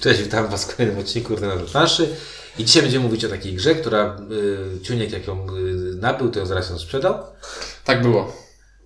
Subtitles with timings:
[0.00, 2.16] Cześć, witam Was w kolejnym odcinku Ordynator Planszy.
[2.58, 4.16] I dzisiaj będziemy mówić o takiej grze, która
[4.78, 7.18] y, Ciuniek jak ją y, nabył, to ją zaraz ją sprzedał.
[7.84, 8.36] Tak było.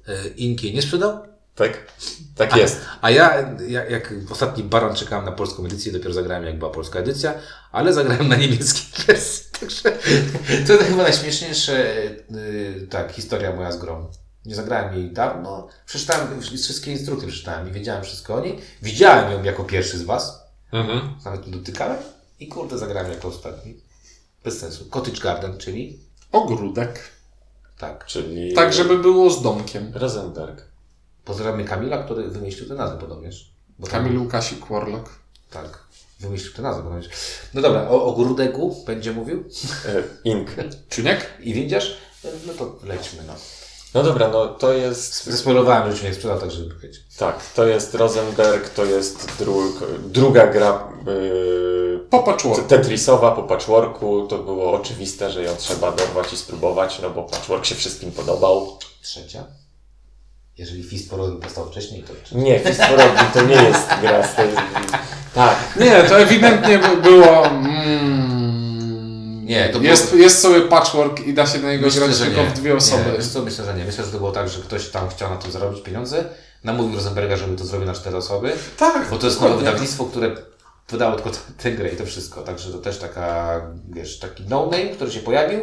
[0.08, 1.19] Y, Inki nie sprzedał.
[1.54, 1.92] Tak?
[2.37, 2.80] Tak jest.
[3.00, 6.98] A ja, ja jak ostatni baran czekałem na polską edycję, dopiero zagrałem jak była polska
[6.98, 7.34] edycja,
[7.72, 9.50] ale zagrałem na niemieckiej wersji.
[9.60, 9.92] Także
[10.66, 14.06] to chyba najśmieszniejsza y, tak, historia moja z grą.
[14.44, 15.68] Nie zagrałem jej dawno.
[15.86, 18.58] Przeczytałem wszystkie instrukcje, przeczytałem i wiedziałem wszystko o niej.
[18.82, 20.43] Widziałem ją jako pierwszy z Was.
[20.75, 21.14] Mhm.
[21.25, 21.98] Nawet nie dotykałem
[22.41, 23.74] i kurde zagrałem jako ostatni.
[24.45, 24.84] Bez sensu.
[24.91, 25.98] Cottage Garden, czyli
[26.33, 27.10] Ogródek.
[27.78, 28.06] tak.
[28.06, 28.55] Czyli...
[28.55, 29.92] Tak, żeby było z domkiem.
[29.95, 30.62] Rosenberg.
[31.24, 33.50] Pozdrawiamy Kamila, który wymyślił tę nazwę podobnież.
[33.78, 35.10] Bo tam- Kamil Łukasik Warlock.
[35.50, 35.84] Tak.
[36.20, 37.09] Wymyślił tę nazwę podobnież.
[37.55, 39.45] No dobra, o ogródeku będzie mówił.
[39.86, 40.50] E, Ink.
[40.91, 41.30] Czuniek?
[41.41, 41.97] I widzisz?
[42.47, 43.34] No to lećmy no.
[43.95, 45.25] No dobra, no to jest...
[45.25, 47.03] Zespoilowałem, że się nie sprzedał, tak żeby powiedzieć.
[47.19, 52.62] Tak, to jest Rosenberg, to jest drug, druga gra yy, Po patchworku.
[52.69, 54.27] Tetrisowa po patchworku.
[54.27, 58.78] To było oczywiste, że ją trzeba dorwać i spróbować, no bo patchwork się wszystkim podobał.
[59.03, 59.45] Trzecia.
[60.58, 62.42] Jeżeli Fist All powstał wcześniej, to trzecia.
[62.42, 64.48] Nie, Fistworok to nie jest gra z tej...
[65.34, 67.47] Tak, Nie, to ewidentnie by było...
[67.47, 68.33] Mm,
[69.45, 72.41] Nie, to jest, jest sobie patchwork i da się na niego Myślę, grać że tylko
[72.41, 72.47] nie.
[72.47, 73.05] w dwie osoby.
[73.19, 73.84] Nie, co, myślę, że nie.
[73.84, 76.25] Myślę, że to było tak, że ktoś tam chciał na tym zarobić pieniądze.
[76.64, 78.53] Namówił Rosenberga, żeby to zrobił na cztery osoby.
[78.77, 80.36] Tak, Bo to jest nowe wydawnictwo, które
[80.89, 81.31] wydało tylko
[81.62, 82.42] tę grę i to wszystko.
[82.42, 85.61] Także to też taka, wiesz, taki no-name, który się pojawił.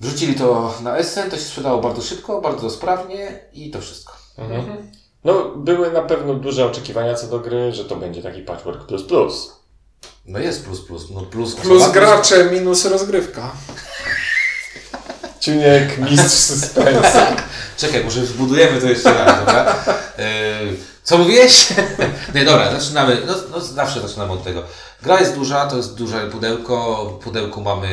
[0.00, 4.12] Wrzucili to na Essen, to się sprzedało bardzo szybko, bardzo sprawnie i to wszystko.
[4.38, 4.90] Mhm.
[5.24, 9.02] No, były na pewno duże oczekiwania co do gry, że to będzie taki patchwork plus
[9.02, 9.57] plus.
[10.28, 11.10] No jest plus, plus.
[11.10, 13.52] No plus, Plus osoba- gracze, minus rozgrywka.
[15.40, 17.18] Czuniek, mistrz suspensu.
[17.76, 19.84] Czekaj, może zbudujemy to jeszcze raz, dobra?
[20.18, 20.24] Yy,
[21.02, 21.68] co mówiłeś?
[22.34, 23.22] Nie, dobra, zaczynamy.
[23.26, 24.62] No, no, zawsze zaczynamy od tego.
[25.02, 27.04] Gra jest duża, to jest duże pudełko.
[27.20, 27.90] W pudełku mamy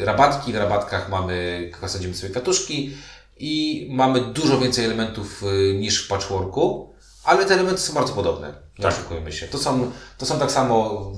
[0.00, 2.96] rabatki, w rabatkach mamy, sadzimy sobie kwiatuszki
[3.36, 6.94] i mamy dużo więcej elementów y, niż w patchworku,
[7.24, 8.54] ale te elementy są bardzo podobne.
[8.78, 8.92] Nie Tak.
[8.94, 9.48] oszukujmy się.
[9.48, 11.10] To są, to są tak samo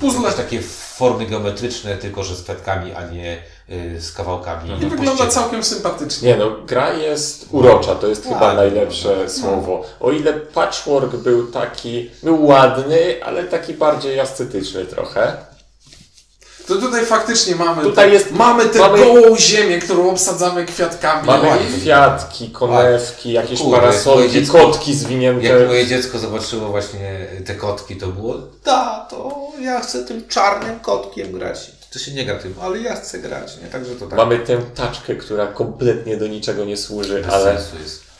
[0.00, 0.22] Puzzle.
[0.22, 0.62] jakieś takie
[0.96, 4.70] formy geometryczne, tylko że z kwiatkami, a nie y, z kawałkami.
[4.82, 6.28] I wygląda całkiem sympatycznie.
[6.28, 8.56] Nie no, gra jest urocza, to jest chyba Ładnie.
[8.56, 9.84] najlepsze słowo.
[10.00, 15.36] O ile patchwork był taki, był ładny, ale taki bardziej ascetyczny trochę.
[16.74, 21.26] To tutaj faktycznie mamy, Tutaj te, jest- mamy tę mamy- gołą ziemię, którą obsadzamy kwiatkami.
[21.26, 21.66] Mamy No ładnie.
[21.80, 25.46] kwiatki, konewki, jakieś Kurde, parasolki, dziecko- kotki zwinięte.
[25.46, 28.34] Jak moje dziecko zobaczyło właśnie te kotki, to było
[28.64, 31.70] tato, ja chcę tym czarnym kotkiem grać.
[31.92, 33.68] To się nie gra tym, ale ja chcę grać, nie?
[33.68, 34.18] Także to tak.
[34.18, 37.44] Mamy tę taczkę, która kompletnie do niczego nie służy, Bez ale...
[37.58, 38.11] sensu jest.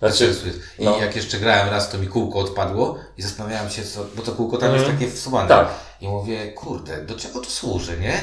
[0.00, 0.44] Znaczy, jest.
[0.78, 0.98] I no.
[0.98, 4.56] jak jeszcze grałem raz, to mi kółko odpadło i zastanawiałem się, co, bo to kółko
[4.56, 4.86] tam Mhm.
[4.88, 5.48] jest takie wsuwane.
[5.48, 5.68] Tak.
[6.00, 8.20] I mówię, kurde, do czego to służy, nie?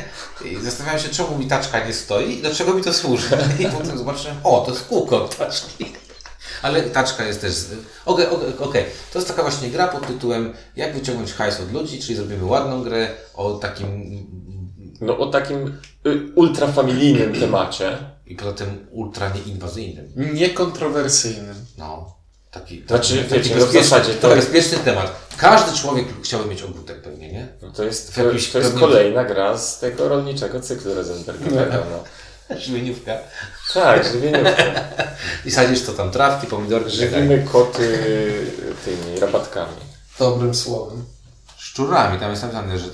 [0.52, 3.28] I zastanawiałem się, czemu mi taczka nie stoi i do czego mi to służy.
[3.60, 5.86] I potem zobaczyłem, o, to jest kółko od taczki.
[6.62, 7.54] Ale taczka jest też.
[8.06, 8.86] Okej, okej, okej.
[9.14, 12.84] To jest taka właśnie gra pod tytułem Jak wyciągnąć hajs od ludzi, czyli zrobimy ładną
[12.84, 14.18] grę o takim.
[15.02, 15.78] No o takim
[16.08, 17.98] y, ultrafamilijnym temacie.
[18.28, 20.12] I poza tym ultra nieinwazyjnym.
[20.34, 21.56] Niekontrowersyjnym.
[21.78, 22.18] No.
[22.52, 25.28] Taki, Znaczy, taki, wiecie, w bezpieczny, zasadzie to to jest- bezpieczny temat.
[25.38, 27.48] Każdy człowiek chciałby mieć ogródek pewnie, nie?
[27.62, 31.84] No to jest, to, jakimś to jest kolejna gra z tego rolniczego cyklu Rosenbergowego.
[31.92, 32.04] No.
[32.58, 33.14] Żywieniówka.
[33.74, 34.64] Tak, żywieniówka.
[35.46, 36.90] I sadzisz to tam trawki, pomidorki.
[36.90, 36.96] tak.
[37.00, 38.00] Żywimy koty
[38.86, 39.74] tymi rabatkami.
[40.20, 41.06] Dobrym słowem.
[41.78, 42.86] Szczurami, tam jest napisane, że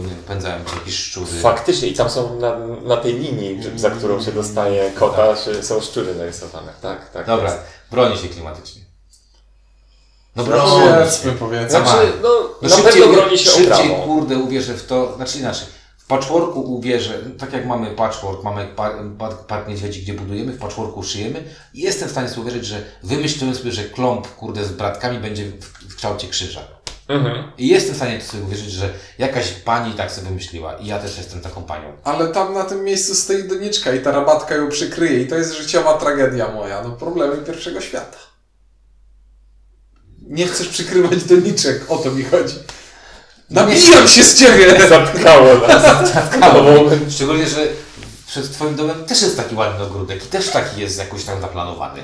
[0.00, 1.26] wypędzają ci jakieś szczury.
[1.42, 5.80] Faktycznie, i tam są na, na tej linii, za którą się dostaje kota, się- są
[5.80, 6.72] szczury narysowane.
[6.82, 7.26] Tak, tak.
[7.26, 7.62] Dobra, jest.
[7.90, 8.82] broni się klimatycznie.
[10.36, 11.38] No No, broni Powiedzmy, się.
[11.38, 11.70] powiedzmy.
[11.70, 12.28] Znaczy, no,
[12.62, 15.66] No na szybciej, pewno broni się szybciej kurde uwierzę w to, znaczy inaczej.
[15.98, 20.58] W patchworku uwierzę, tak jak mamy patchwork, mamy par, par, park niedźwiedzi, gdzie budujemy, w
[20.58, 24.72] patchworku szyjemy i jestem w stanie sobie uwierzyć, że wymyśliłem sobie, że klomp kurde z
[24.72, 26.60] bratkami będzie w, w kształcie krzyża.
[27.08, 27.52] Mhm.
[27.58, 30.98] I jestem w stanie to sobie uwierzyć, że jakaś pani tak sobie wymyśliła i ja
[30.98, 31.92] też jestem taką panią.
[32.04, 35.54] Ale tam na tym miejscu stoi doniczka i ta rabatka ją przykryje i to jest
[35.56, 36.82] życiowa tragedia moja.
[36.82, 38.18] No problemy pierwszego świata.
[40.22, 42.54] Nie chcesz przykrywać doniczek, o to mi chodzi.
[43.50, 44.66] Nabijam się z ciebie!
[44.88, 45.84] Zatkało nas.
[46.40, 47.66] Ale No, Szczególnie, że
[48.26, 52.02] przed twoim domem też jest taki ładny ogródek i też taki jest jakoś tam zaplanowany.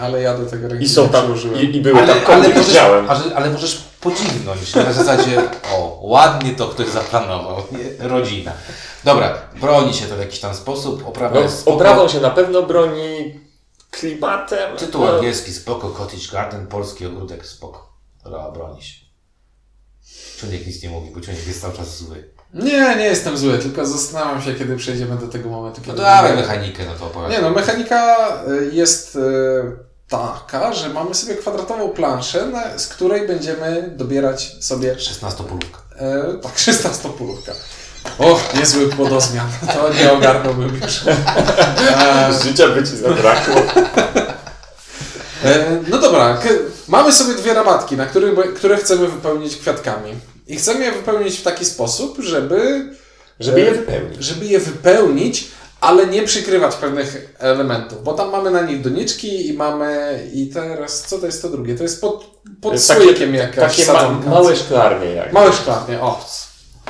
[0.00, 1.60] Ale ja do tego ręki I są tam, przyłożyłem.
[1.60, 3.10] i, i były Ale, tam ale, koty, możesz, widziałem.
[3.10, 5.42] ale, ale możesz podziwnąć na zasadzie,
[5.72, 7.62] o, ładnie to ktoś zaplanował,
[7.98, 8.52] rodzina.
[9.04, 11.76] Dobra, broni się to w jakiś tam sposób, oprawa No, jest spoko.
[11.76, 13.40] oprawą się na pewno broni
[13.90, 14.76] klimatem.
[14.76, 17.92] Tytuł no, angielski spoko, Cottage Garden, polski ogródek spoko.
[18.24, 19.06] Dobra, broni się.
[20.40, 22.30] Ciągnik nic nie mówi, bo ciągnik jest cały czas zły.
[22.54, 25.98] Nie, nie jestem zły, tylko zastanawiam się, kiedy przejdziemy do tego momentu, No kiedy...
[26.02, 27.36] dawaj będę- mechanikę, no to opowiadaj.
[27.36, 29.76] Nie no, mechanika y, jest y,
[30.08, 35.78] taka, że mamy sobie kwadratową planszę, z której będziemy dobierać sobie 16 polówka.
[35.98, 37.52] e, tak 16 pólówka.
[38.18, 39.46] O, niezły płodozmian.
[39.74, 41.00] To nie ogarnąłbym już.
[41.98, 43.54] E, Życia by ci zabrakło.
[45.44, 46.38] e, no dobra,
[46.88, 50.14] mamy sobie dwie rabatki, na których, które chcemy wypełnić kwiatkami.
[50.46, 52.90] I chcemy je wypełnić w taki sposób, żeby
[53.40, 54.24] Żeby je wypełnić.
[54.24, 55.48] żeby je wypełnić,
[55.80, 61.02] ale nie przykrywać pewnych elementów, bo tam mamy na nich doniczki i mamy i teraz,
[61.06, 61.74] co to jest to drugie?
[61.74, 65.32] To jest pod, pod słoikiem jakaś Takie ma, małe szklarnie jak.
[65.32, 66.24] Małe szklarnie, o,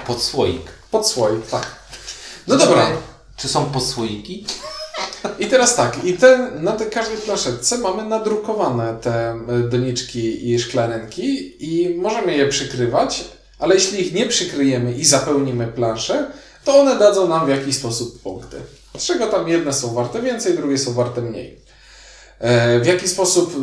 [0.06, 0.62] Pod słoik.
[0.90, 1.66] pod słoik, tak.
[2.46, 2.86] No dobra,
[3.36, 4.46] Czy są podsłoiki?
[5.38, 9.38] i teraz tak, i te, na tej każdej planszetce mamy nadrukowane te e,
[9.70, 13.24] doniczki i szklarenki i możemy je przykrywać,
[13.58, 16.30] ale jeśli ich nie przykryjemy i zapełnimy planszę,
[16.64, 18.56] to one dadzą nam w jakiś sposób punkty.
[18.98, 21.60] Z czego tam jedne są warte więcej, drugie są warte mniej.
[22.38, 23.58] E, W jaki sposób e,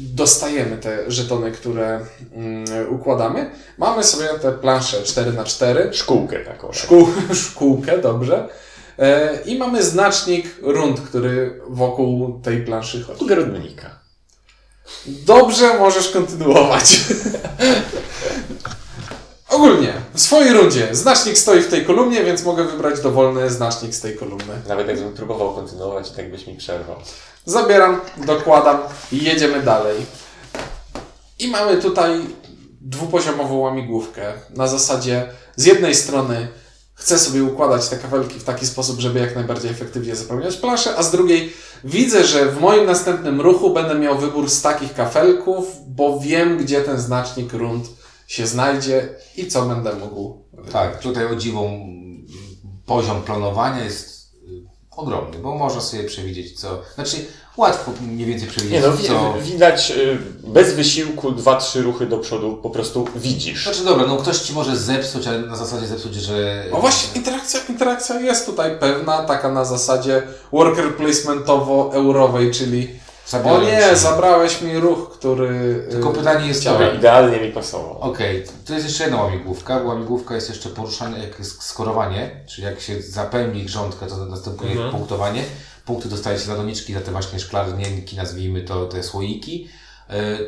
[0.00, 2.00] dostajemy te żetony, które
[2.32, 3.50] mm, układamy?
[3.78, 6.66] Mamy sobie te plansze 4x4, Szkółkę taką.
[6.68, 6.76] tak.
[6.76, 7.08] szkół,
[7.44, 8.48] szkółkę, dobrze.
[8.98, 13.24] E, I mamy znacznik rund, który wokół tej planszy chodzi.
[13.24, 13.98] Ogrodnika.
[15.06, 17.00] Dobrze, możesz kontynuować.
[19.56, 24.00] Ogólnie, w swojej rundzie znacznik stoi w tej kolumnie, więc mogę wybrać dowolny znacznik z
[24.00, 24.62] tej kolumny.
[24.68, 26.96] Nawet jakbym próbował kontynuować, tak byś mi przerwał.
[27.44, 28.78] Zabieram, dokładam
[29.12, 29.96] i jedziemy dalej.
[31.38, 32.20] I mamy tutaj
[32.80, 34.32] dwupoziomową łamigłówkę.
[34.56, 36.48] Na zasadzie z jednej strony
[36.94, 41.02] chcę sobie układać te kafelki w taki sposób, żeby jak najbardziej efektywnie zapełniać planszę, a
[41.02, 41.52] z drugiej
[41.84, 46.80] widzę, że w moim następnym ruchu będę miał wybór z takich kafelków, bo wiem, gdzie
[46.80, 47.86] ten znacznik rund
[48.26, 50.38] się znajdzie i co będę mógł.
[50.72, 51.86] Tak, tutaj o dziwą
[52.86, 54.48] poziom planowania jest y,
[54.96, 56.82] ogromny, bo można sobie przewidzieć co.
[56.94, 57.16] Znaczy,
[57.56, 59.34] łatwo mniej więcej przewidzieć Nie no, wi- co.
[59.42, 60.18] widać y,
[60.48, 63.64] bez wysiłku dwa, trzy ruchy do przodu po prostu widzisz.
[63.64, 66.64] Znaczy dobra, no ktoś ci może zepsuć, ale na zasadzie zepsuć, że.
[66.72, 70.22] No właśnie, interakcja, interakcja jest tutaj pewna, taka na zasadzie
[70.52, 72.88] worker placementowo-eurowej, czyli
[73.26, 73.96] o Zabiorę nie, ci.
[73.96, 75.86] zabrałeś mi ruch, który...
[75.90, 76.74] Tylko y, pytanie jest to.
[76.74, 77.98] Który idealnie mi pasował.
[78.00, 82.64] Okej, to jest jeszcze jedna łamigłówka, bo łamigłówka jest jeszcze poruszanie, jak jest skorowanie, czyli
[82.66, 84.90] jak się zapełni grządkę, to następuje Mhm.
[84.90, 85.42] punktowanie.
[85.84, 89.68] Punkty dostaje się za doniczki, za te właśnie szklarnienki, nazwijmy to te słoiki.
[90.10, 90.38] E,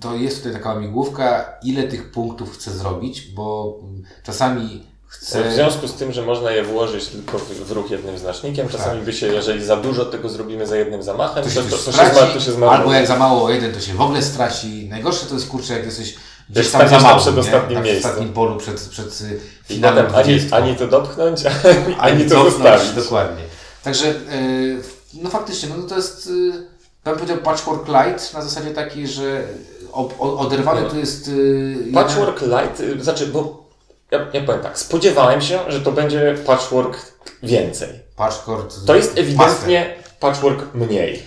[0.00, 4.02] To jest tutaj taka łamigłówka, ile tych punktów chcę zrobić, bo mm,
[5.20, 5.54] czasami W chcę...
[5.54, 9.26] związku z tym, że można je włożyć tylko w, ruch jednym znacznikiem, czasami by się,
[9.26, 12.16] jeżeli za dużo tego zrobimy za jednym zamachem, To to, się, to, to, się, straci,
[12.16, 12.78] zma, to się zmarnuje.
[12.78, 14.86] albo jak za mało o jeden, to się w ogóle straci.
[14.90, 16.14] Najgorsze to jest kurczę, jak jesteś
[16.50, 17.84] gdzieś tam za na mało, przedostatnim nie?
[17.84, 18.02] miejscu.
[18.02, 20.56] Na ostatnim polu przed, przed y, finałem ani, 20.
[20.56, 22.90] ani to dopchnąć, ani, ani to zostawić.
[22.90, 23.42] Dokładnie.
[23.82, 24.82] Także, yy,
[25.22, 26.52] no faktycznie, no to jest, yy,
[27.06, 29.42] ja bym powiedział patchwork light na zasadzie takiej, że
[30.18, 30.90] oderwane No.
[30.90, 31.30] to jest...
[31.94, 33.63] Patchwork light, y, znaczy, bo
[34.10, 37.12] ja, ja powiem tak, spodziewałem się, że to będzie patchwork
[37.42, 37.88] więcej.
[38.16, 38.72] Patchwork...
[38.86, 41.22] To jest ewidentnie patchwork mniej,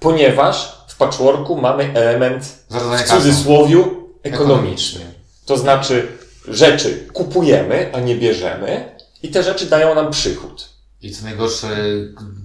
[0.00, 3.16] ponieważ w patchworku mamy element Zarządzanie w kasą.
[3.16, 5.00] cudzysłowiu ekonomiczny.
[5.46, 6.08] To znaczy,
[6.48, 10.69] rzeczy kupujemy, a nie bierzemy i te rzeczy dają nam przychód.
[11.02, 11.68] I co najgorsze,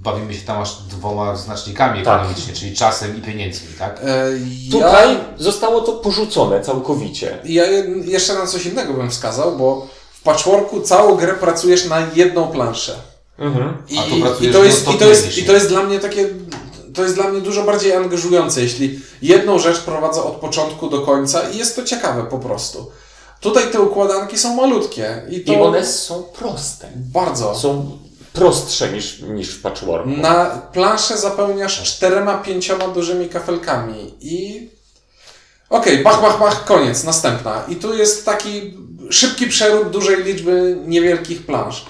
[0.03, 2.19] bawimy się tam aż dwoma znacznikami Tak.
[2.19, 3.99] ekonomicznie, czyli czasem i pieniędzmi, tak?
[4.03, 4.25] E,
[4.71, 7.39] Tutaj ja, zostało to porzucone całkowicie.
[7.45, 12.07] ja je- jeszcze na coś innego bym wskazał, bo w patchworku całą grę pracujesz na
[12.15, 12.95] jedną planszę.
[13.39, 13.77] Mhm.
[13.89, 15.43] I, A tu i, pracujesz to jest, i, to jest, myślisz.
[15.43, 16.29] I to jest dla mnie takie.
[16.93, 21.49] To jest dla mnie dużo bardziej angażujące, jeśli jedną rzecz prowadzę od początku do końca
[21.49, 22.91] i jest to ciekawe po prostu.
[23.39, 26.87] Tutaj te układanki są malutkie i to I one są proste.
[26.95, 27.55] bardzo.
[27.55, 27.97] Są
[28.35, 30.09] prostsze niż, niż w patchworku.
[30.09, 34.69] Na planszę zapełniasz czterema, pięcioma dużymi kafelkami i
[35.69, 37.63] okej, bach, bach, bach, koniec, następna.
[37.67, 38.73] I tu jest taki
[39.09, 41.85] szybki przerób dużej liczby niewielkich plansz.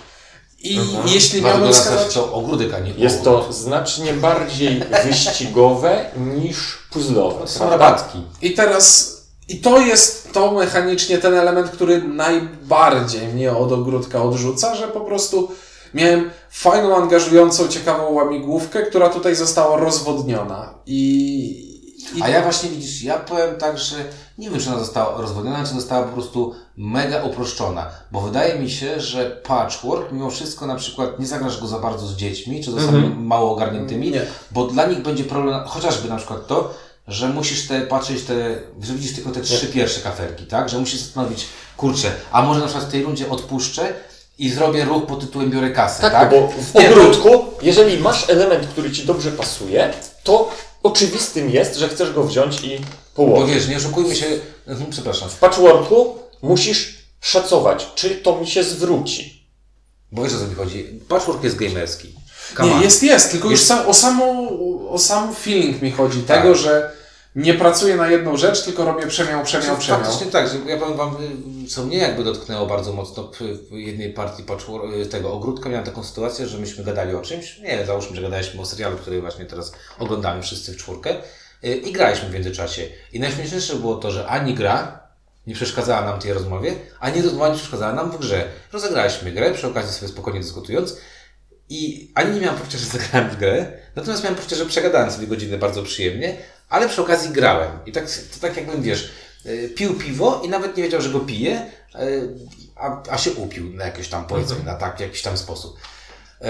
[0.60, 1.08] I Mhm.
[1.08, 2.14] jeśli Dlatego miałbym wskazać...
[2.14, 7.42] to ogródek, a nie Jest to znacznie bardziej wyścigowe niż puzzlowe.
[7.42, 8.18] To są rabatki.
[8.42, 9.16] I teraz,
[9.48, 15.02] i to jest to mechanicznie ten element, który najbardziej mnie od ogródka odrzuca, że po
[15.02, 15.52] prostu
[15.96, 20.74] miałem fajną, angażującą, ciekawą łamigłówkę, która tutaj została rozwodniona.
[20.86, 21.00] I,
[22.16, 23.96] i A ja właśnie widzisz, ja powiem tak, że
[24.38, 27.90] nie wiem, czy ona została rozwodniona, czy została po prostu mega uproszczona.
[28.12, 32.08] Bo wydaje mi się, że patchwork, mimo wszystko, na przykład nie zagrasz go za bardzo
[32.08, 34.26] z dziećmi, czy z osobami mało ogarniętymi, Nie.
[34.52, 36.74] bo dla nich będzie problem, chociażby na przykład to,
[37.08, 40.70] że musisz te patrzeć te, że widzisz tylko te trzy pierwsze kafelki, tak?
[40.70, 41.46] Że musisz zastanowić,
[41.78, 43.94] kurczę, a może na przykład w tej rundzie odpuszczę
[44.38, 46.12] i zrobię ruch pod tytułem biorę kasę, tak?
[46.14, 50.52] Tak, bo w to- ogródku, jeżeli masz element, który ci dobrze pasuje, to
[50.84, 53.56] oczywistym jest, że chcesz go wziąć i Bo położyć.
[53.56, 54.26] wiesz, nie oszukujmy się,
[54.68, 59.46] mhm, przepraszam, W patchworku musisz szacować, czy to mi się zwróci.
[60.12, 61.00] bo wiesz o co mi chodzi.
[61.08, 62.16] Patchwork jest gamerski.
[62.58, 62.82] Come Nie, on.
[62.82, 64.50] jest, jest, tylko już Jest- sam, o, samo,
[64.90, 66.20] o sam feeling mi chodzi.
[66.22, 66.42] Tak.
[66.42, 66.92] Tego, że
[67.36, 70.02] nie pracuję na jedną rzecz, tylko robię przemiał, przemiał, przemiał.
[70.02, 71.16] Faktycznie tak, że ja powiem Wam,
[71.66, 73.32] y, co mnie jakby dotknęło bardzo mocno
[73.72, 74.44] w jednej partii
[75.02, 78.62] y, tego ogródka, miałem taką sytuację, że myśmy gadali o czymś, nie załóżmy, że gadaliśmy
[78.62, 81.16] o serialu, który właśnie teraz oglądamy wszyscy w czwórkę
[81.64, 82.82] y, i graliśmy w międzyczasie.
[83.14, 85.06] I najśmieszniejsze było to, że ani gra
[85.48, 88.48] nie przeszkadzała nam tej rozmowie, ani rozmowa nie przeszkadzała nam w grze.
[88.74, 90.98] Rozegraliśmy grę, przy okazji sobie spokojnie dyskutując
[91.70, 95.28] i ani nie miałem poczucia, że zagrałem w grę, natomiast miałem poczucie, że przegadałem sobie
[95.28, 96.38] godzinę bardzo przyjemnie,
[96.70, 97.72] ale przy okazji grałem.
[97.86, 99.12] I tak, to tak jakbym, wiesz,
[99.46, 101.72] y, pił piwo i nawet nie wiedział, że go pije,
[102.76, 105.78] a, a się upił na jakiś tam, powiedzmy, na tak, jakiś tam sposób.
[106.42, 106.46] Y,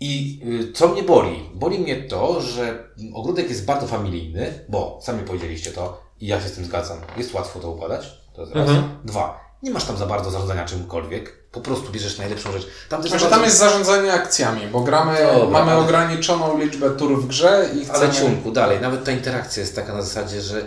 [0.00, 0.40] I
[0.70, 1.50] y, co mnie boli?
[1.54, 6.48] Boli mnie to, że ogródek jest bardzo familijny, bo sami powiedzieliście to i ja się
[6.48, 6.98] z tym zgadzam.
[7.16, 8.68] Jest łatwo to układać, to jest raz.
[8.68, 8.98] Mhm.
[9.04, 12.66] Dwa, nie masz tam za bardzo zarządzania czymkolwiek, po prostu bierzesz najlepszą rzecz.
[12.88, 16.90] Tam też Znaczy, bardzo- tam jest zarządzanie akcjami, bo gramy, Dobra, mamy ale- ograniczoną liczbę
[16.90, 17.98] tur w grze i chcemy...
[17.98, 20.66] Ale ciunku, dalej, nawet ta interakcja jest taka na zasadzie, że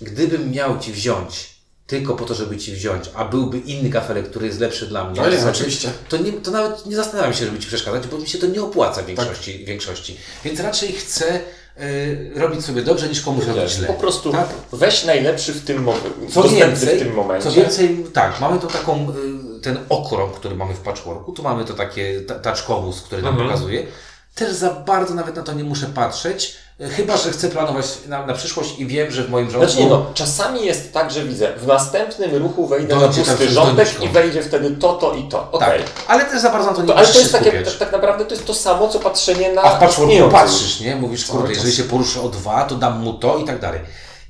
[0.00, 1.52] gdybym miał Ci wziąć
[1.86, 5.20] tylko po to, żeby Ci wziąć, a byłby inny kafelek, który jest lepszy dla mnie,
[5.20, 5.90] No jest, znaczy, oczywiście.
[6.08, 8.62] To, nie, to nawet nie zastanawiam się, żeby Ci przeszkadzać, bo mi się to nie
[8.62, 9.64] opłaca w większości.
[9.64, 10.16] większości.
[10.44, 11.40] Więc raczej chcę
[11.80, 13.86] y, robić sobie dobrze, niż komuś robić źle.
[13.86, 14.48] Po prostu Tak?
[14.72, 15.94] weź najlepszy w tym, mo-
[16.30, 17.48] Co więcej, w tym momencie.
[17.48, 19.14] co więcej, tak, mamy tu taką, y,
[19.62, 23.48] ten okrąg, który mamy w patchworku, tu mamy to takie ta- taczkowóz, który nam Mhm.
[23.50, 23.86] pokazuje.
[24.34, 28.26] Też za bardzo nawet na to nie muszę patrzeć, y, chyba, że chcę planować na,
[28.26, 29.70] na przyszłość i wiem, że w moim rządku...
[29.70, 33.54] Znaczy nie no, czasami jest tak, że widzę, w następnym ruchu wejdę Dojdzie na pusty
[33.54, 34.04] doniczką.
[34.04, 35.38] i wejdzie wtedy to, to i to.
[35.38, 35.82] tak, Okej.
[36.08, 38.24] ale też za bardzo na to nie To, ale to jest takie, tak, tak naprawdę
[38.24, 40.96] to jest to samo, co patrzenie na A w patchworku patrzysz, nie?
[40.96, 43.80] Mówisz, kurde, jeżeli się poruszę o dwa, to dam mu to i tak dalej.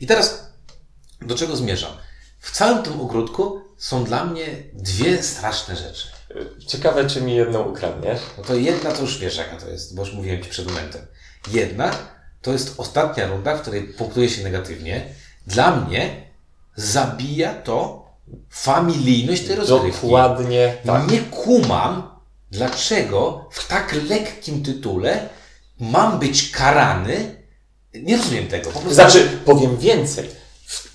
[0.00, 0.46] I teraz
[1.20, 1.90] do czego zmierzam?
[2.42, 6.08] W całym tym ogródku są dla mnie dwie straszne rzeczy.
[6.66, 8.20] Ciekawe, czy mi jedną ukradniesz.
[8.38, 11.06] No to jedna to już wiesz jaka to jest, bo już mówiłem Ci przed momentem.
[11.52, 11.90] Jedna
[12.42, 15.04] to jest ostatnia runda, w której punktuje się negatywnie.
[15.46, 16.26] Dla mnie
[16.76, 18.06] zabija to
[18.50, 20.02] familijność tej rozgrywki.
[20.02, 21.10] Dokładnie tak.
[21.10, 22.20] Nie kumam,
[22.50, 25.28] dlaczego w tak lekkim tytule
[25.80, 27.42] mam być karany.
[27.94, 28.70] Nie rozumiem tego.
[28.70, 30.30] Po prostu Znaczy, powiem więcej.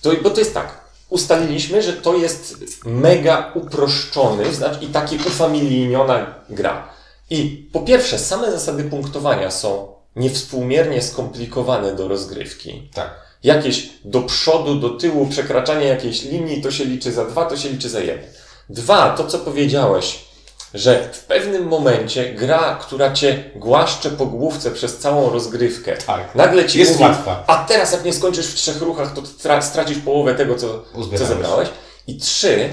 [0.02, 0.77] To, bo to jest tak.
[1.10, 6.90] Ustaliliśmy, że to jest mega uproszczony znaczy, i taki ufamiliiniona gra.
[7.30, 12.90] I po pierwsze, same zasady punktowania są niewspółmiernie skomplikowane do rozgrywki.
[12.94, 13.28] Tak.
[13.44, 17.70] Jakieś do przodu, do tyłu, przekraczanie jakiejś linii, to się liczy za dwa, to się
[17.70, 18.26] liczy za jeden.
[18.70, 20.27] Dwa, to co powiedziałeś,
[20.74, 26.36] że w pewnym momencie gra, która cię głaszcze po główce przez całą rozgrywkę, Tak.
[26.36, 27.44] nagle ci Jest mówi, łatwa.
[27.48, 30.84] a teraz jak nie skończysz w trzech ruchach, to tra- stracisz połowę tego, co,
[31.18, 31.70] co zebrałeś.
[32.08, 32.70] I trzy,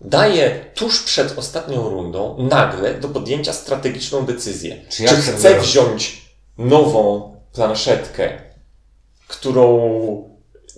[0.00, 4.76] daje tuż przed ostatnią rundą nagle do podjęcia strategiczną decyzję.
[4.88, 6.22] Czy Czy, ja chcę chcę wziąć
[6.58, 8.38] nową planszetkę,
[9.28, 9.88] którą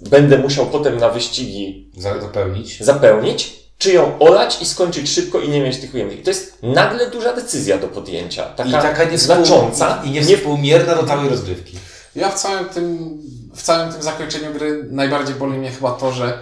[0.03, 2.81] będę musiał potem na wyścigi Za- Zapełnić.
[2.85, 6.19] zapełnić, czy ją olać i skończyć szybko i nie mieć tych ujemnych.
[6.21, 8.45] I to jest nagle duża decyzja do podjęcia.
[8.45, 10.03] Taka, I taka znacząca.
[10.05, 11.79] I nie niewspółmierna do całej rozgrywki.
[12.17, 13.19] Ja w całym tym,
[13.55, 16.39] w całym tym zakończeniu gry najbardziej boli mnie chyba to, że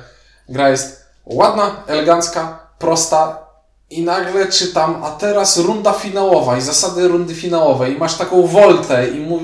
[0.49, 3.47] gra jest ładna, elegancka, prosta
[3.91, 9.09] i nagle czytam, a teraz runda finałowa i zasady rundy finałowej i masz taką woltę
[9.09, 9.41] i mu,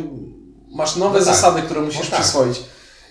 [0.71, 1.35] masz nowe No tak.
[1.35, 2.21] zasady, które musisz No tak.
[2.21, 2.61] przyswoić.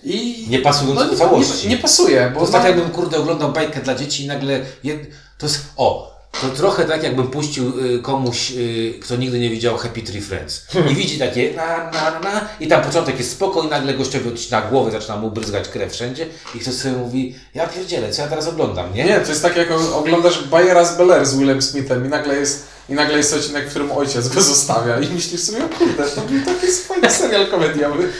[0.04, 1.68] I Nie pasując no, do całości.
[1.68, 4.60] nie, nie pasuje, bo To jest tak jakbym, kurde, oglądał bajkę dla dzieci i nagle...
[4.84, 5.00] Jed...
[5.38, 5.60] To jest...
[5.76, 6.14] O!
[6.40, 10.66] To trochę tak, jakbym puścił y, komuś, y, kto nigdy nie widział Happy Tree Friends.
[10.90, 14.62] I widzi takie na, na, na i tam początek jest spoko i nagle gościowi odcina
[14.62, 18.48] głowę, zaczyna mu bryzgać krew wszędzie i ktoś sobie mówi, ja pierdzielę, co ja teraz
[18.48, 19.04] oglądam, nie?
[19.04, 22.66] Nie, to jest tak jak oglądasz Bayera z Bel z Willem Smithem i nagle jest,
[22.88, 26.20] i nagle jest odcinek, w którym ojciec go zostawia i myślisz sobie, o kurde, to
[26.20, 28.12] był taki fajny serial komediowy.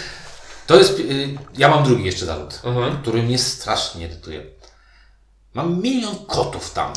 [0.66, 0.98] To jest...
[0.98, 3.02] Y, ja mam drugi jeszcze zarzut, Mhm.
[3.02, 4.42] który mnie strasznie irytuje.
[5.54, 6.92] Mam milion kotów tam.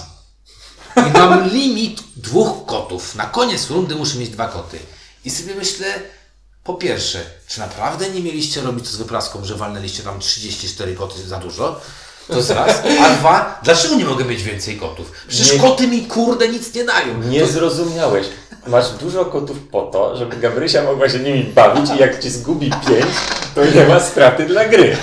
[0.97, 3.15] I mam limit dwóch kotów.
[3.15, 4.79] Na koniec rundy muszę mieć dwa koty.
[5.25, 5.87] I sobie myślę,
[6.63, 11.27] po pierwsze, czy naprawdę nie mieliście robić to z wypraską, że walnęliście tam 34 koty
[11.27, 11.81] za dużo?
[12.27, 12.81] To jest raz.
[13.01, 15.11] A dwa, dlaczego nie mogę mieć więcej kotów?
[15.27, 15.59] Przecież Nie.
[15.59, 17.17] koty mi kurde nic nie dają.
[17.23, 18.27] Nie zrozumiałeś.
[18.67, 22.69] Masz dużo kotów po to, żeby Gabrysia mogła się nimi bawić i jak ci zgubi
[22.69, 23.05] pięć,
[23.55, 24.97] to nie ma straty dla gry.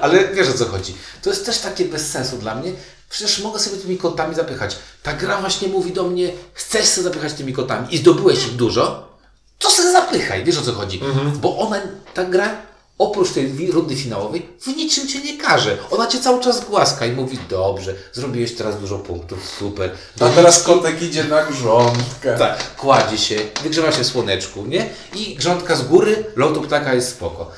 [0.00, 0.94] Ale wiesz o co chodzi.
[1.22, 2.72] To jest też takie bez sensu dla mnie.
[3.10, 4.76] Przecież mogę sobie tymi kotami zapychać.
[5.02, 9.08] Ta gra właśnie mówi do mnie, chcesz sobie zapychać tymi kotami i zdobyłeś ich dużo,
[9.58, 10.44] to sobie zapychaj.
[10.44, 11.00] Wiesz o co chodzi.
[11.34, 11.80] Bo ona,
[12.14, 12.56] ta gra,
[12.98, 15.78] oprócz tej rundy finałowej, w niczym cię nie każe.
[15.90, 19.90] Ona cię cały czas głaska i mówi, dobrze, zrobiłeś teraz dużo punktów, super.
[20.20, 22.38] A teraz kotek idzie na grządkę.
[22.38, 24.86] Tak, kładzie się, wygrzewa się w słoneczku, nie?
[25.14, 27.50] I grządka z góry, lotu ptaka jest spoko.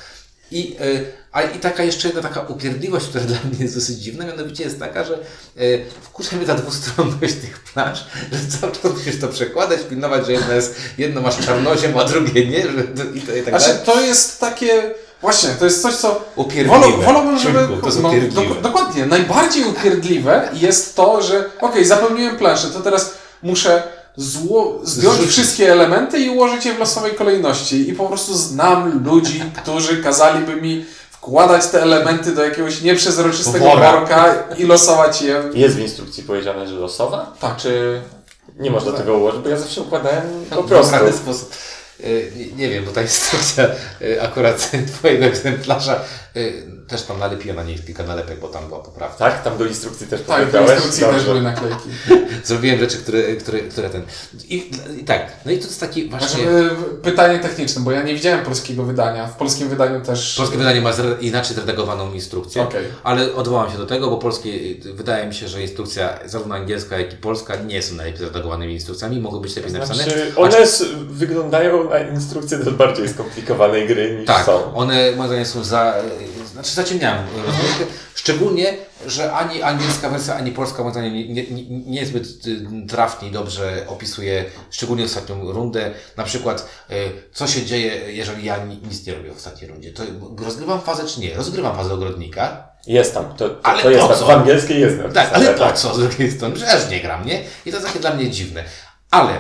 [0.50, 4.26] I, y, a, I taka jeszcze jedna taka upierdliwość, która dla mnie jest dosyć dziwna,
[4.26, 5.18] mianowicie jest taka, że
[5.60, 10.32] y, wkurza mnie ta dwustronność tych plaż, że cały czas musisz to przekładać, pilnować, że
[10.32, 12.70] jedna jest, jedno masz czarnoziem, a drugie nie, że,
[13.14, 14.94] i, i tak Znaczy, to jest takie...
[15.20, 16.20] Właśnie, to jest coś, co...
[16.36, 16.78] Upierdliwe.
[16.86, 17.68] Wolą- Wolałbym, żeby...
[17.80, 19.06] To jest no, dok- dokładnie.
[19.06, 23.82] Najbardziej upierdliwe jest to, że okej, zapełniłem planszę, to teraz muszę
[24.16, 25.32] zło, zdjąć Zrzucić.
[25.32, 27.88] wszystkie elementy i ułożyć je w losowej kolejności.
[27.88, 34.34] I po prostu znam ludzi, którzy kazaliby mi wkładać te elementy do jakiegoś nieprzezroczystego worka
[34.58, 35.42] i losować je.
[35.54, 37.32] Jest w instrukcji powiedziane, że losowa?
[37.40, 37.56] Tak.
[37.56, 38.00] Czy
[38.58, 39.40] nie można tego ułożyć?
[39.40, 40.92] Bo ja zawsze układałem po W prostu.
[40.92, 41.50] żaden sposób.
[42.04, 43.68] Y, Nie, wiem, bo ta instrukcja
[44.00, 46.04] y, akurat twojego egzemplarza
[46.36, 49.18] y, też tam nalepiłem na niej kilka nalepek, bo tam była poprawka.
[49.18, 49.42] Tak?
[49.42, 50.70] Tam do instrukcji też Tak, powiedziałeś?
[50.70, 51.26] instrukcji też Dobrze.
[51.28, 51.88] były naklejki.
[52.44, 54.02] Zrobiłem rzeczy, które, które, które ten.
[54.48, 54.70] I,
[55.00, 56.28] I tak, no i to jest taki właśnie.
[56.42, 59.26] Znaczy, y, pytanie techniczne, bo ja nie widziałem polskiego wydania.
[59.26, 60.34] W polskim wydaniu też...
[60.36, 62.84] Polskie wydanie ma inaczej zredagowaną instrukcję, Okej.
[63.02, 66.98] ale odwołam się do tego, bo polskie, y, wydaje mi się, że instrukcja zarówno angielska,
[66.98, 70.02] jak i polska nie są najlepiej zredagowanymi instrukcjami, mogą być lepiej napisane.
[70.04, 74.74] Znaczy, one s- wyglądają na instrukcję do bardziej skomplikowanej gry niż Tak, są.
[74.74, 75.94] one moim zdaniem są za...
[76.60, 78.74] Znaczy zaciemniałem rozgrywkę, szczególnie,
[79.06, 83.30] że ani angielska wersja, ani polska moim zdaniem nie, nie, nie- niezbyt y, trafnie i
[83.32, 85.90] dobrze opisuje, szczególnie ostatnią rundę.
[86.16, 86.94] Na przykład, y,
[87.32, 89.92] co się dzieje, jeżeli ja ni- nic nie robię w ostatniej rundzie.
[89.92, 90.02] To
[90.44, 91.34] rozgrywam fazę czy nie?
[91.34, 94.18] Rozgrywam fazę ogrodnika, Jest tam, to, to, Ale to jest po tam.
[94.18, 94.26] co?
[94.26, 96.54] W angielskiej jest napisane, tak, ale po co z drugiej strony?
[96.54, 97.40] Przecież nie gram, nie?
[97.66, 98.64] I to jest takie dla mnie dziwne.
[99.10, 99.32] Ale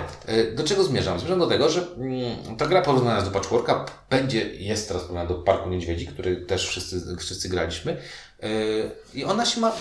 [0.56, 1.18] do czego zmierzam?
[1.18, 5.34] Zmierzam do tego, że mm, ta gra porównana do Patchworka będzie, jest teraz porównana do
[5.34, 7.96] Parku Niedźwiedzi, który też wszyscy, wszyscy graliśmy.
[8.44, 9.72] Y, I ona się ma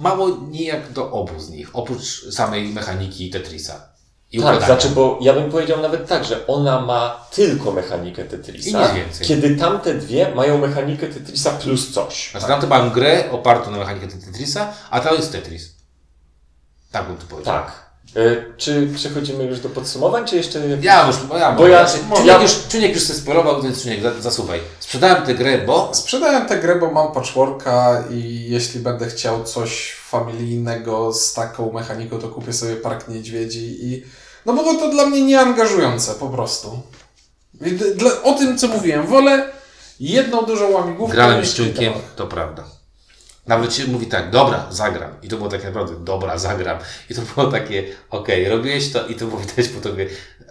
[0.00, 3.88] mało nijak do obu z nich, oprócz samej mechaniki Tetrisa.
[4.32, 4.66] I Tak, układania.
[4.66, 9.04] znaczy, bo ja bym powiedział nawet tak, że ona ma tylko mechanikę Tetrisa, I nic
[9.04, 9.26] więcej.
[9.26, 12.30] kiedy tamte dwie mają mechanikę Tetrisa plus coś.
[12.30, 15.74] Znaczy, tamte mam grę opartą na mechanikę Tetrisa, a ta jest Tetris.
[16.92, 17.54] Tak bym tu powiedział.
[17.54, 17.87] Tak.
[18.16, 18.20] E,
[18.56, 20.60] czy przechodzimy już do podsumowań, czy jeszcze...
[20.80, 24.02] Ja już, bo ja, Bo ja- znaczy, ja- już, Czuniek już się sporował, więc Czuniek,
[24.02, 24.60] za- zasuwaj.
[24.80, 25.90] Sprzedałem tę grę, bo...
[25.94, 32.18] Sprzedałem tę grę, bo mam patchworka i jeśli będę chciał coś familijnego z taką mechaniką,
[32.18, 34.02] to kupię sobie Park Niedźwiedzi i...
[34.46, 36.82] No było to dla mnie nieangażujące po prostu.
[37.94, 39.48] Dla, o tym, co mówiłem, wolę
[40.00, 42.64] jedną dużą łamigłówkę Grałem z Czujkiem, to prawda.
[43.48, 45.10] Nawet się mówi tak, dobra, zagram.
[45.22, 46.78] I to było tak naprawdę, dobra, zagram.
[47.10, 50.06] I to było takie, okej, robiłeś to i to było widać po tobie.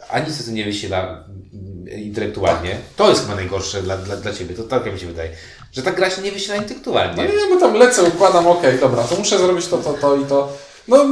[0.10, 2.78] Ani co nie wysila mm, intelektualnie.
[2.96, 5.30] To jest chyba najgorsze dla, dla, dla ciebie, to tak mi się wydaje.
[5.74, 7.24] Że ta gra się nie wysila No intelektualnie.
[7.24, 10.54] nie, bo tam lecę, układam, okej, dobra, to muszę zrobić to, to, to i to.
[10.88, 11.06] No,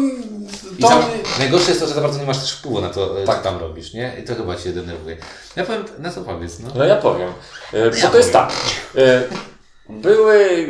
[0.80, 1.10] I to...
[1.40, 3.26] najgorsze jest to, że za bardzo nie masz też wpływu na to, tak.
[3.26, 3.38] Tak.
[3.38, 4.14] co tam robisz, nie?
[4.20, 5.18] I to chyba cię denerwuje.
[5.56, 6.70] Ja powiem, na co powiedz, no.
[6.76, 7.30] No ja powiem.
[7.74, 8.48] E, Bo Ja to jest powiem.
[8.48, 8.52] tak.
[8.98, 9.24] e,
[9.90, 10.68] Były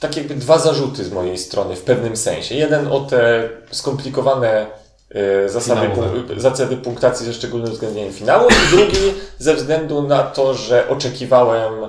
[0.00, 2.54] tak jakby dwa zarzuty z mojej strony w pewnym sensie.
[2.54, 4.66] Jeden o te skomplikowane
[5.10, 10.54] e, zasady, punk- zasady punktacji ze szczególnym uwzględnieniem finału i drugi ze względu na to,
[10.54, 11.88] że oczekiwałem e,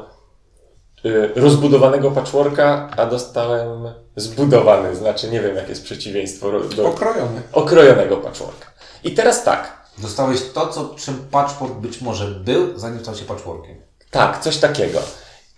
[1.36, 3.68] rozbudowanego patchworka, a dostałem
[4.16, 7.42] zbudowany, znaczy nie wiem jakie jest przeciwieństwo do Pokrojony.
[7.52, 8.66] okrojonego patchworka.
[9.04, 9.78] I teraz tak.
[9.98, 13.76] Dostałeś to, co, czym patchwork być może był, zanim stał się patchworkiem.
[14.12, 15.00] Tak, coś takiego.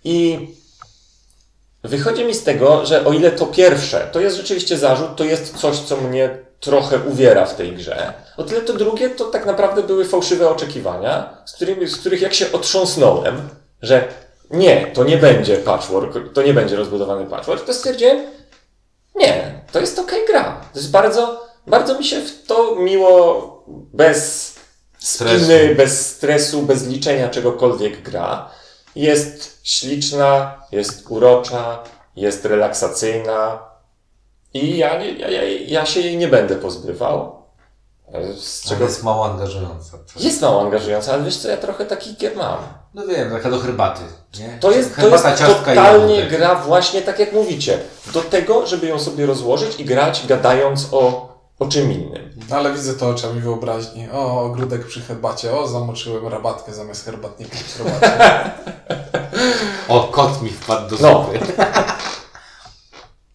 [0.04, 0.48] I
[1.82, 5.58] wychodzi mi z tego, że o ile to pierwsze, to jest rzeczywiście zarzut, to jest
[5.58, 8.12] coś, co mnie trochę uwiera w tej grze.
[8.36, 12.34] O tyle to drugie, to tak naprawdę były fałszywe oczekiwania, z, którymi, z których jak
[12.34, 13.48] się otrząsnąłem,
[13.82, 14.04] że
[14.50, 18.26] nie, to nie będzie patchwork, to nie będzie rozbudowany patchwork, to stwierdziłem,
[19.14, 20.60] nie, to jest okej gra.
[20.72, 24.50] To jest bardzo, bardzo mi się w to miło, bez
[24.98, 25.44] Stresu.
[25.44, 28.50] spiny, bez stresu, bez liczenia czegokolwiek gra.
[28.96, 31.78] Jest śliczna, jest urocza,
[32.16, 33.58] jest relaksacyjna
[34.54, 37.40] i ja, nie- ja, ja, ja się jej nie będę pozbywał.
[38.40, 39.98] Z Czego jest mało angażująca.
[40.16, 42.58] jest mało angażująca, ale wiesz co, ja trochę takich gier mam.
[42.94, 44.00] No wiem, taka do herbaty.
[44.38, 44.58] Nie?
[44.60, 47.78] To jest, to jest totalnie gra właśnie tak jak mówicie.
[48.14, 51.29] Do tego, żeby ją sobie rozłożyć i grać gadając o,
[51.60, 52.30] o czym innym.
[52.50, 54.08] Ale widzę to oczami wyobraźni.
[54.12, 55.52] O, ogródek przy herbacie.
[55.56, 58.50] O, zamoczyłem rabatkę zamiast herbatnika w herbacie.
[59.88, 61.24] O, kot mi wpadł do No.
[61.24, 61.38] zupy.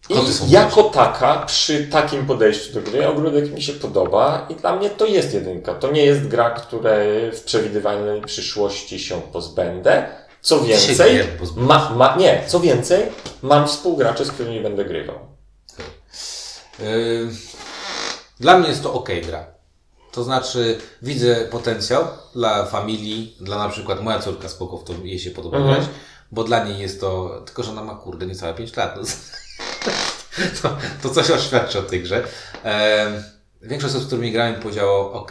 [0.08, 4.54] I Koty są jako taka, przy takim podejściu do gry, ogródek mi się podoba i
[4.54, 5.74] dla mnie to jest jedynka.
[5.74, 10.06] To nie jest gra, której w przewidywalnej przyszłości się pozbędę.
[10.40, 11.22] Co więcej,
[11.56, 13.02] ma, ma, nie, co więcej,
[13.42, 15.18] mam współgraczy, z którymi będę grywał.
[16.78, 17.28] Yy,
[18.40, 19.46] Dla mnie jest to ok gra.
[20.12, 25.18] To znaczy, widzę potencjał dla familii, dla na przykład moja córka spoko w to jej
[25.18, 25.86] się podoba Mhm.
[26.32, 28.96] bo dla niej jest to, tylko że ona ma kurde niecałe 5 lat.
[28.96, 29.02] No,
[30.62, 32.24] to, to coś oświadczy o tej grze.
[33.62, 35.30] Większość osób, z którymi grałem powiedziało ok,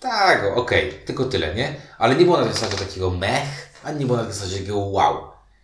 [0.00, 0.70] tak, ok,
[1.06, 1.76] tylko tyle, nie?
[1.98, 5.16] Ale nie było na zasadzie takiego mech, ani nie było na zasadzie takiego wow.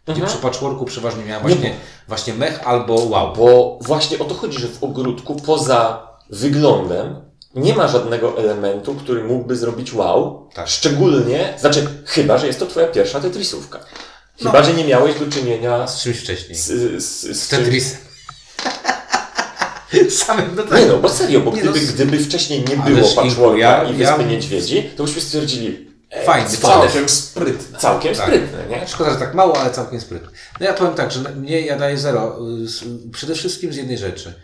[0.06, 1.74] Gdzie przy patchworku przeważnie miałem Nie właśnie,
[2.08, 3.36] właśnie mech albo wow.
[3.36, 7.20] Bo właśnie o to chodzi, że w ogródku poza wyglądem
[7.54, 10.48] nie ma żadnego elementu, który mógłby zrobić wow.
[10.54, 10.68] Tak.
[10.68, 13.78] Szczególnie, znaczy, chyba, że jest to twoja pierwsza Tetrisówka.
[14.38, 14.64] Chyba, No.
[14.64, 16.54] że nie miałeś do czynienia z, czymś wcześniej.
[16.58, 16.66] z,
[17.02, 17.98] z, z Z Tetrisem.
[20.10, 23.08] Samym do Nie no, bo serio, bo Nie gdyby, no, s- gdyby wcześniej nie było
[23.08, 27.78] patchworka ja- i ja- Wyspy Niedźwiedzi, to byśmy stwierdzili, e, Fajnie, cwany, Całkiem sprytne.
[27.78, 28.26] całkiem Tak.
[28.26, 28.88] sprytne, nie?
[28.88, 30.28] Szkoda, że tak mało, ale całkiem sprytny.
[30.60, 32.38] No ja powiem tak, że mnie ja daję zero.
[33.06, 34.34] y, Przede wszystkim z jednej rzeczy.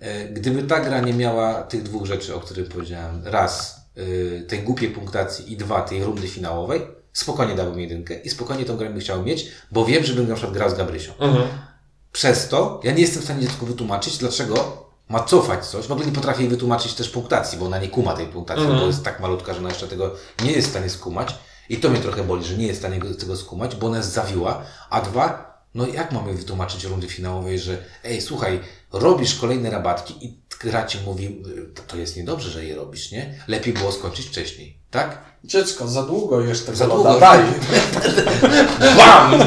[0.00, 4.62] E, Gdyby ta gra nie miała tych dwóch rzeczy, o których powiedziałem, raz y, tej
[4.62, 6.80] głupiej punktacji i dwa tej rundy finałowej,
[7.12, 10.34] spokojnie dałbym jedynkę i spokojnie tą grę bym chciał mieć, bo wiem, że bym na
[10.34, 11.12] przykład grał z Gabrysią.
[11.18, 11.48] Mhm.
[12.12, 15.86] Przez to ja nie jestem w stanie dziecku wytłumaczyć, dlaczego ma cofać coś.
[15.86, 18.80] W ogóle nie potrafię jej wytłumaczyć też punktacji, bo ona nie kuma tej punktacji, Mhm.
[18.80, 21.34] bo jest tak malutka, że ona jeszcze tego nie jest w stanie skumać.
[21.68, 23.96] I to mnie trochę boli, że nie jest w stanie go- tego skumać, bo ona
[23.96, 24.62] jest zawiła.
[24.90, 28.60] A dwa, no jak mamy wytłumaczyć rundy finałowej, że ej, słuchaj,
[28.92, 31.42] robisz kolejne rabatki i gra ci mówi,
[31.86, 33.34] to, jest niedobrze, że je robisz, nie?
[33.48, 35.18] Lepiej było skończyć wcześniej, tak?
[35.44, 37.20] Dziecko, za długo jeszcze tego Za długo.
[37.20, 37.40] Daj.
[38.96, 39.40] Bam!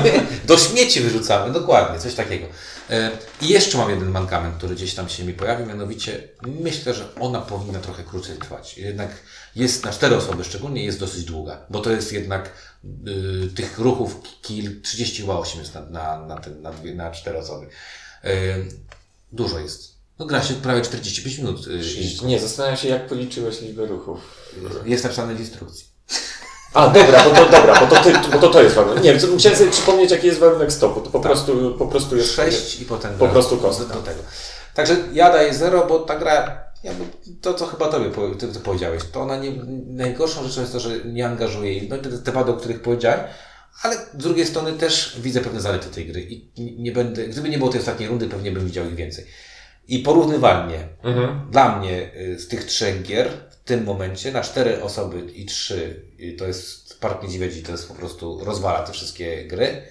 [0.45, 2.45] Do śmieci wyrzucamy, dokładnie, coś takiego.
[2.89, 7.15] E, I jeszcze mam jeden mankament, który gdzieś tam się mi pojawił, mianowicie myślę, że
[7.19, 8.77] ona powinna trochę krócej trwać.
[8.77, 9.09] Jednak
[9.55, 12.49] jest na cztery osoby szczególnie, jest dosyć długa, bo to jest jednak
[13.07, 17.67] y, tych ruchów kil 38 jest na, na, na, ten, na, dwie, na cztery osoby.
[19.33, 19.93] Dużo jest.
[20.19, 21.67] No gra się prawie 45 minut.
[21.67, 24.19] y, Nie, zastanawiam się, jak policzyłeś liczbę ruchów.
[24.85, 25.85] Jest napisane w instrukcji.
[26.73, 29.03] A, dobra, bo to, dobra, bo to, ty, bo to, to jest warunek.
[29.03, 31.01] Nie wiem, musiałem sobie przypomnieć, jaki jest warunek stopu.
[31.01, 32.31] To po prostu, po prostu jest...
[32.35, 33.93] 6 i potem Po prostu do, kostka.
[33.93, 34.19] do tego.
[34.73, 36.63] Także ja daję 0, bo ta gra,
[37.41, 39.51] to co chyba tobie ty, ty powiedziałeś, to ona nie,
[39.87, 43.19] najgorszą rzeczą jest to, że nie angażuje no, te, te wady, o których powiedziałem,
[43.81, 46.45] ale z drugiej strony też widzę pewne zalety tej gry i
[46.79, 49.25] nie- będę, gdyby nie było tej ostatniej rundy, pewnie bym widział ich więcej.
[49.87, 51.51] I porównywalnie, Mhm.
[51.51, 56.01] dla mnie y, z tych trzech gier w tym momencie na cztery osoby i trzy
[56.19, 59.81] y, to jest Park Niedźwiedzi, to jest po prostu rozwala te wszystkie gry.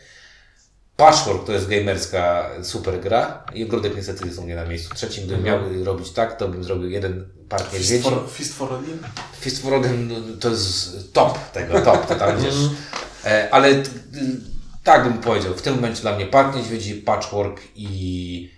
[0.97, 5.25] Patchwork to jest gamerska super gra i Ogródek niestety jest u mnie na miejscu trzecim.
[5.27, 5.75] Gdybym Mhm.
[5.77, 8.03] miał robić tak, to bym zrobił jeden Park Fist Niedźwiedzi.
[8.05, 8.99] for, fist for Odin?
[9.41, 12.55] Fist for Odin no, to jest top tego, top, to tam wiesz.
[13.25, 13.83] E, Ale
[14.85, 18.51] tak bym powiedział, w tym momencie dla mnie Park Niedźwiedzi, Patchwork i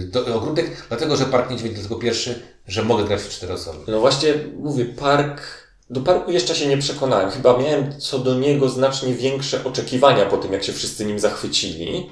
[0.00, 3.78] y, do, Ogródek, dlatego że Park Niedźwiedzi dlatego pierwszy, że mogę grać w cztery osoby.
[3.88, 5.66] No właśnie, mówię, park...
[5.90, 7.30] Do parku jeszcze się nie przekonałem.
[7.30, 12.10] Chyba miałem co do niego znacznie większe oczekiwania po tym, jak się wszyscy nim zachwycili.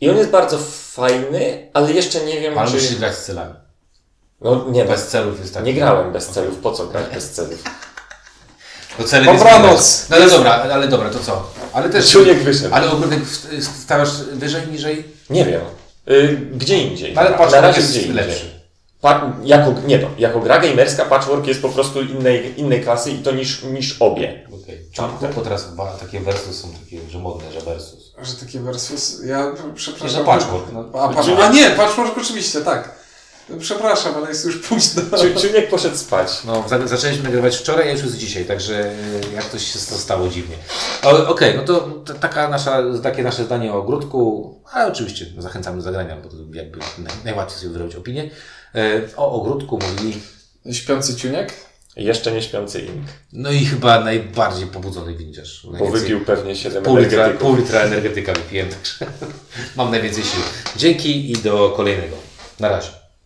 [0.00, 2.74] I on jest bardzo fajny, ale jeszcze nie wiem, Ale czy...
[2.74, 3.54] musisz grać z celami.
[4.40, 5.64] No nie, no, Bez celów jest tak.
[5.64, 6.58] nie grałem bez celów.
[6.58, 7.62] Po co grać bez celów?
[8.98, 10.06] No cele Dobranoc.
[10.10, 11.50] No ale dobra, ale dobra, to co?
[11.72, 12.10] Ale też.
[12.10, 12.74] Człowiek wyszedł.
[12.74, 15.04] Ale ogródek w- stawiasz wyżej, niżej?
[15.30, 15.60] Nie wiem.
[16.10, 17.14] Y, gdzie indziej.
[17.14, 18.14] No, ale na Patchwork razie jest gdzie indziej.
[18.14, 18.56] lepszy.
[19.00, 23.18] Pa, jako, nie no, jako gra gamerska Patchwork jest po prostu innej, innej klasy i
[23.18, 24.48] to niż, niż obie.
[24.62, 24.80] Okej.
[24.96, 25.18] Tam.
[25.20, 28.12] Czemu teraz ba- takie versus są takie, że modne, że versus?
[28.22, 29.20] Że takie versus.
[29.24, 30.18] Ja przepraszam.
[30.20, 30.84] Nie, no patchwork, no.
[30.94, 32.95] A, a nie, patchwork oczywiście, tak.
[33.60, 35.02] Przepraszam, ale jest już późno.
[35.40, 36.44] Czy, poszedł spać.
[36.44, 40.28] No, za- zaczęliśmy nagrywać wczoraj, a już jest dzisiaj, także y, jak coś się stało
[40.28, 40.56] dziwnie.
[41.28, 41.88] Okej, no to,
[42.20, 46.78] taka nasza, takie nasze zdanie o ogródku, ale oczywiście zachęcamy do zagrania, bo to jakby
[46.78, 48.30] naj, najłatwiej sobie wyrobić opinię.
[48.74, 50.20] E, O ogródku mówili,
[50.72, 51.52] Śpiący ciuniek?
[51.96, 55.66] Jeszcze nie śpiący Ink, no i chyba najbardziej pobudzony windziarz.
[55.78, 59.06] bo wypił pewnie 7 Pół litra, pół litra energetyka wypiłem, także
[59.76, 60.40] mam najwięcej sił.
[60.76, 62.16] Dzięki i do kolejnego.
[62.60, 63.05] Na razie.